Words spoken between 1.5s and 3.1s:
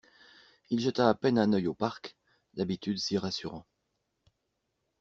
œil au parc, d’habitude